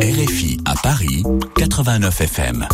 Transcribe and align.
RFI 0.00 0.58
à 0.64 0.74
Paris, 0.80 1.24
89 1.56 2.20
FM. 2.20 2.68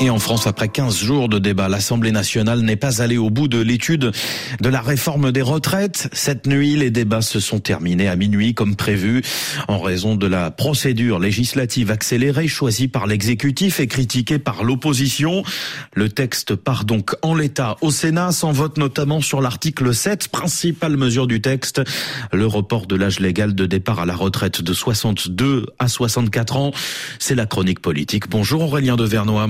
Et 0.00 0.10
en 0.10 0.20
France, 0.20 0.46
après 0.46 0.68
15 0.68 0.96
jours 0.96 1.28
de 1.28 1.40
débat, 1.40 1.68
l'Assemblée 1.68 2.12
nationale 2.12 2.60
n'est 2.60 2.76
pas 2.76 3.02
allée 3.02 3.18
au 3.18 3.30
bout 3.30 3.48
de 3.48 3.58
l'étude 3.58 4.12
de 4.60 4.68
la 4.68 4.80
réforme 4.80 5.32
des 5.32 5.42
retraites. 5.42 6.08
Cette 6.12 6.46
nuit, 6.46 6.76
les 6.76 6.90
débats 6.90 7.20
se 7.20 7.40
sont 7.40 7.58
terminés 7.58 8.06
à 8.06 8.14
minuit 8.14 8.54
comme 8.54 8.76
prévu 8.76 9.22
en 9.66 9.80
raison 9.80 10.14
de 10.14 10.28
la 10.28 10.52
procédure 10.52 11.18
législative 11.18 11.90
accélérée 11.90 12.46
choisie 12.46 12.86
par 12.86 13.08
l'exécutif 13.08 13.80
et 13.80 13.88
critiquée 13.88 14.38
par 14.38 14.62
l'opposition. 14.62 15.42
Le 15.94 16.08
texte 16.08 16.54
part 16.54 16.84
donc 16.84 17.16
en 17.22 17.34
l'état 17.34 17.76
au 17.80 17.90
Sénat 17.90 18.30
sans 18.30 18.52
vote 18.52 18.78
notamment 18.78 19.20
sur 19.20 19.40
l'article 19.40 19.92
7, 19.92 20.28
principale 20.28 20.96
mesure 20.96 21.26
du 21.26 21.40
texte, 21.40 21.82
le 22.32 22.46
report 22.46 22.86
de 22.86 22.94
l'âge 22.94 23.18
légal 23.18 23.56
de 23.56 23.66
départ 23.66 23.98
à 23.98 24.06
la 24.06 24.14
retraite 24.14 24.62
de 24.62 24.72
62 24.72 25.66
à 25.80 25.88
64 25.88 26.56
ans. 26.56 26.70
C'est 27.18 27.34
la 27.34 27.46
chronique 27.46 27.80
politique. 27.80 28.30
Bonjour 28.30 28.62
Aurélien 28.62 28.94
de 28.94 29.04
Vernois. 29.04 29.48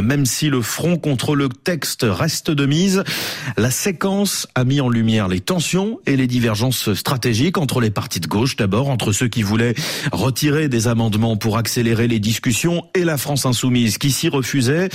Même 0.00 0.24
si 0.24 0.50
le 0.50 0.62
front 0.62 0.98
contre 0.98 1.34
le 1.34 1.48
texte 1.48 2.06
reste 2.08 2.50
de 2.50 2.64
mise, 2.64 3.02
la 3.56 3.70
séquence 3.70 4.46
a 4.54 4.62
mis 4.64 4.80
en 4.80 4.88
lumière 4.88 5.26
les 5.26 5.40
tensions 5.40 5.98
et 6.06 6.16
les 6.16 6.28
divergences 6.28 6.94
stratégiques 6.94 7.58
entre 7.58 7.80
les 7.80 7.90
partis 7.90 8.20
de 8.20 8.28
gauche 8.28 8.54
d'abord, 8.56 8.88
entre 8.88 9.10
ceux 9.10 9.26
qui 9.26 9.42
voulaient 9.42 9.74
retirer 10.12 10.68
des 10.68 10.86
amendements 10.86 11.36
pour 11.36 11.56
accélérer 11.56 12.06
les 12.06 12.20
discussions 12.20 12.84
et 12.94 13.04
la 13.04 13.18
France 13.18 13.46
insoumise 13.46 13.98
qui 13.98 14.12
s'y 14.12 14.28
refusait. 14.28 14.90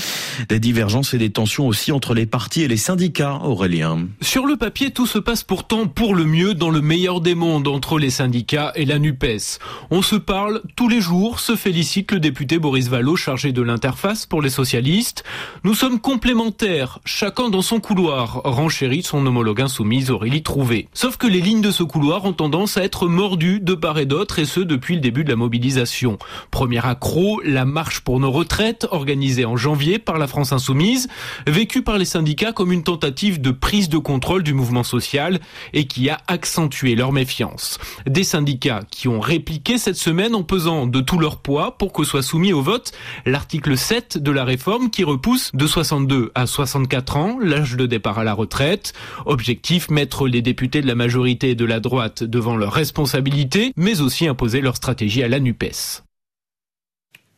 Des 0.47 0.59
divergences 0.59 1.13
et 1.13 1.17
des 1.17 1.31
tensions 1.31 1.67
aussi 1.67 1.91
entre 1.91 2.13
les 2.13 2.25
partis 2.25 2.61
et 2.61 2.67
les 2.69 2.77
syndicats, 2.77 3.39
Aurélien. 3.43 4.07
Sur 4.21 4.45
le 4.45 4.55
papier, 4.55 4.91
tout 4.91 5.07
se 5.07 5.19
passe 5.19 5.43
pourtant 5.43 5.87
pour 5.87 6.15
le 6.15 6.23
mieux 6.23 6.53
dans 6.53 6.69
le 6.69 6.81
meilleur 6.81 7.19
des 7.19 7.35
mondes 7.35 7.67
entre 7.67 7.99
les 7.99 8.09
syndicats 8.09 8.71
et 8.75 8.85
la 8.85 8.97
NUPES. 8.97 9.59
On 9.91 10.01
se 10.01 10.15
parle 10.15 10.61
tous 10.77 10.87
les 10.87 11.01
jours, 11.01 11.41
se 11.41 11.55
félicite 11.55 12.13
le 12.13 12.19
député 12.19 12.59
Boris 12.59 12.87
Vallot 12.87 13.17
chargé 13.17 13.51
de 13.51 13.61
l'interface 13.61 14.25
pour 14.25 14.41
les 14.41 14.52
socialistes. 14.53 15.23
Nous 15.65 15.73
sommes 15.73 15.99
complémentaires, 15.99 16.99
chacun 17.03 17.49
dans 17.49 17.61
son 17.61 17.81
couloir, 17.81 18.41
renchérit 18.45 19.03
son 19.03 19.25
homologue 19.25 19.61
insoumise 19.61 20.11
Aurélie 20.11 20.43
Trouvé. 20.43 20.87
Sauf 20.93 21.17
que 21.17 21.27
les 21.27 21.41
lignes 21.41 21.61
de 21.61 21.71
ce 21.71 21.83
couloir 21.83 22.23
ont 22.23 22.33
tendance 22.33 22.77
à 22.77 22.83
être 22.83 23.07
mordues 23.07 23.59
de 23.59 23.73
part 23.73 23.99
et 23.99 24.05
d'autre, 24.05 24.39
et 24.39 24.45
ce 24.45 24.61
depuis 24.61 24.95
le 24.95 25.01
début 25.01 25.23
de 25.23 25.29
la 25.29 25.35
mobilisation. 25.35 26.17
Premier 26.51 26.85
accro, 26.85 27.41
la 27.43 27.65
marche 27.65 27.99
pour 27.99 28.19
nos 28.19 28.31
retraites, 28.31 28.87
organisée 28.91 29.45
en 29.45 29.57
janvier 29.57 29.99
par 29.99 30.17
la 30.17 30.27
France 30.27 30.53
insoumise, 30.53 31.09
vécue 31.47 31.81
par 31.81 31.97
les 31.97 32.05
syndicats 32.05 32.53
comme 32.53 32.71
une 32.71 32.83
tentative 32.83 33.41
de 33.41 33.51
prise 33.51 33.89
de 33.89 33.97
contrôle 33.97 34.43
du 34.43 34.53
mouvement 34.53 34.83
social 34.83 35.39
et 35.73 35.87
qui 35.87 36.09
a 36.09 36.19
accentué 36.27 36.95
leur 36.95 37.11
méfiance. 37.11 37.79
Des 38.05 38.23
syndicats 38.23 38.81
qui 38.89 39.07
ont 39.07 39.19
répliqué 39.19 39.77
cette 39.77 39.95
semaine 39.95 40.35
en 40.35 40.43
pesant 40.43 40.85
de 40.87 41.01
tout 41.01 41.19
leur 41.19 41.37
poids 41.37 41.77
pour 41.77 41.91
que 41.91 42.03
soit 42.03 42.21
soumis 42.21 42.53
au 42.53 42.61
vote 42.61 42.91
l'article 43.25 43.77
7 43.77 44.17
de 44.17 44.31
la 44.31 44.42
réforme 44.45 44.89
qui 44.89 45.03
repousse 45.03 45.51
de 45.53 45.67
62 45.67 46.31
à 46.35 46.45
64 46.45 47.17
ans 47.17 47.39
l'âge 47.41 47.75
de 47.75 47.85
départ 47.85 48.19
à 48.19 48.23
la 48.23 48.33
retraite. 48.33 48.93
Objectif, 49.25 49.89
mettre 49.89 50.27
les 50.27 50.41
députés 50.41 50.81
de 50.81 50.87
la 50.87 50.95
majorité 50.95 51.51
et 51.51 51.55
de 51.55 51.65
la 51.65 51.79
droite 51.79 52.23
devant 52.23 52.57
leurs 52.57 52.73
responsabilités, 52.73 53.73
mais 53.75 54.01
aussi 54.01 54.27
imposer 54.27 54.61
leur 54.61 54.75
stratégie 54.75 55.23
à 55.23 55.27
la 55.27 55.39
NUPES. 55.39 56.03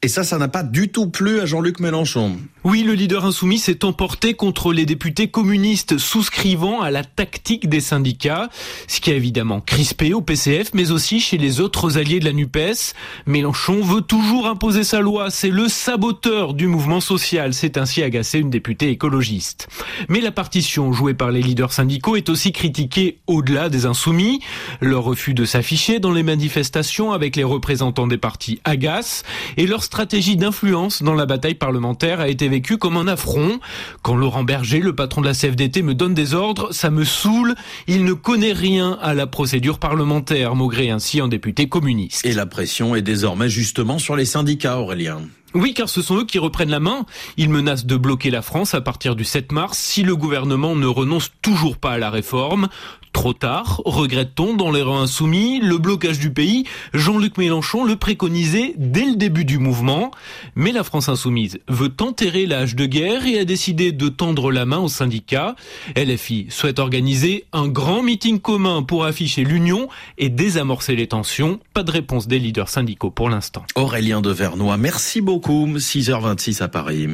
Et 0.02 0.08
ça, 0.08 0.24
ça 0.24 0.38
n'a 0.38 0.48
pas 0.48 0.64
du 0.64 0.90
tout 0.90 1.10
plu 1.10 1.40
à 1.40 1.46
Jean-Luc 1.46 1.80
Mélenchon. 1.80 2.38
Oui, 2.66 2.82
le 2.82 2.94
leader 2.94 3.26
insoumis 3.26 3.60
s'est 3.60 3.86
emporté 3.86 4.34
contre 4.34 4.74
les 4.74 4.88
députés 4.88 5.28
communistes 5.28 6.00
souscrivant 6.00 6.82
à 6.82 6.90
la 6.90 7.04
tactique 7.04 7.70
des 7.70 7.80
syndicats, 7.80 8.50
ce 8.88 9.00
qui 9.00 9.12
a 9.12 9.14
évidemment 9.14 9.62
crispé 9.62 10.16
au 10.16 10.22
PCF, 10.22 10.72
mais 10.74 10.90
aussi 10.90 11.20
chez 11.20 11.38
les 11.38 11.62
autres 11.62 12.00
alliés 12.00 12.20
de 12.20 12.26
la 12.26 12.34
NUPES. 12.34 12.96
Mélenchon 13.28 13.84
veut 13.84 14.02
toujours 14.02 14.48
imposer 14.48 14.84
sa 14.84 15.00
loi, 15.00 15.30
c'est 15.30 15.52
le 15.52 15.68
saboteur 15.68 16.56
du 16.56 16.66
mouvement 16.66 17.02
social, 17.02 17.54
c'est 17.54 17.78
ainsi 17.78 18.02
agacé 18.02 18.40
une 18.40 18.50
députée 18.50 18.90
écologiste. 18.90 19.68
Mais 20.10 20.20
la 20.20 20.32
partition 20.32 20.92
jouée 20.92 21.14
par 21.14 21.30
les 21.30 21.44
leaders 21.44 21.72
syndicaux 21.72 22.16
est 22.16 22.30
aussi 22.30 22.52
critiquée 22.52 23.20
au-delà 23.28 23.70
des 23.70 23.86
insoumis. 23.86 24.40
Leur 24.82 25.04
refus 25.04 25.36
de 25.36 25.46
s'afficher 25.46 26.00
dans 26.00 26.12
les 26.12 26.24
manifestations 26.24 27.12
avec 27.12 27.36
les 27.36 27.44
représentants 27.44 28.08
des 28.08 28.18
partis 28.18 28.60
agace 28.64 29.22
et 29.56 29.68
leur 29.68 29.84
stratégie 29.84 30.36
d'influence 30.36 31.04
dans 31.04 31.14
la 31.14 31.28
bataille 31.28 31.54
parlementaire 31.54 32.22
a 32.22 32.28
été 32.28 32.55
comme 32.62 32.98
un 32.98 33.08
affront. 33.08 33.60
Quand 34.02 34.16
Laurent 34.16 34.44
Berger, 34.44 34.80
le 34.80 34.96
patron 34.96 35.22
de 35.22 35.28
la 35.28 35.34
CFDT, 35.34 35.82
me 35.82 35.94
donne 35.94 36.14
des 36.14 36.34
ordres, 36.34 36.74
ça 36.74 36.90
me 36.90 37.04
saoule. 37.04 37.56
Il 37.88 38.06
ne 38.06 38.14
connaît 38.14 38.54
rien 38.54 38.98
à 39.02 39.14
la 39.14 39.28
procédure 39.28 39.80
parlementaire, 39.80 40.56
maugré 40.56 40.90
ainsi 40.90 41.20
un 41.20 41.28
député 41.28 41.68
communiste. 41.68 42.26
Et 42.26 42.34
la 42.34 42.46
pression 42.46 42.96
est 42.96 43.02
désormais 43.02 43.50
justement 43.50 44.00
sur 44.00 44.16
les 44.16 44.26
syndicats, 44.26 44.80
Aurélien. 44.80 45.22
Oui, 45.56 45.74
car 45.74 45.88
ce 45.88 46.02
sont 46.02 46.18
eux 46.18 46.26
qui 46.26 46.38
reprennent 46.38 46.70
la 46.70 46.82
main. 46.82 47.06
Ils 47.38 47.50
menacent 47.50 47.86
de 47.86 47.96
bloquer 47.96 48.30
la 48.30 48.42
France 48.42 48.74
à 48.74 48.82
partir 48.82 49.16
du 49.16 49.24
7 49.24 49.54
mars 49.54 49.78
si 49.78 50.04
le 50.04 50.14
gouvernement 50.14 50.76
ne 50.76 50.86
renonce 50.86 51.32
toujours 51.42 51.78
pas 51.78 51.92
à 51.92 51.98
la 51.98 52.10
réforme. 52.10 52.68
Trop 53.16 53.32
tard, 53.32 53.82
regrette-t-on 53.86 54.56
dans 54.56 54.72
les 54.72 54.82
rangs 54.82 55.00
insoumis, 55.00 55.62
le 55.62 55.78
blocage 55.78 56.20
du 56.20 56.32
pays, 56.32 56.66
Jean-Luc 56.94 57.38
Mélenchon 57.38 57.86
le 57.86 57.96
préconisait 57.96 58.74
dès 58.78 59.06
le 59.06 59.16
début 59.16 59.46
du 59.46 59.58
mouvement. 59.58 60.12
Mais 60.56 60.74
la 60.74 60.84
France 60.84 61.08
insoumise 61.08 61.60
veut 61.70 61.94
enterrer 62.02 62.46
l'âge 62.46 62.76
de 62.76 62.86
guerre 62.86 63.26
et 63.26 63.40
a 63.40 63.46
décidé 63.46 63.94
de 63.94 64.10
tendre 64.10 64.52
la 64.52 64.66
main 64.66 64.80
aux 64.80 64.90
syndicats. 64.90 65.56
LFI 65.96 66.48
souhaite 66.50 66.78
organiser 66.78 67.46
un 67.54 67.70
grand 67.70 68.04
meeting 68.04 68.38
commun 68.38 68.84
pour 68.84 69.06
afficher 69.06 69.46
l'union 69.46 69.88
et 70.18 70.28
désamorcer 70.28 70.98
les 70.98 71.08
tensions. 71.08 71.62
Pas 71.74 71.84
de 71.84 71.92
réponse 71.92 72.28
des 72.28 72.38
leaders 72.38 72.68
syndicaux 72.68 73.12
pour 73.12 73.30
l'instant. 73.30 73.64
Aurélien 73.76 74.20
de 74.20 74.30
Vernois, 74.30 74.76
merci 74.76 75.22
beaucoup. 75.22 75.66
6h26 75.68 76.62
à 76.62 76.68
Paris. 76.68 77.08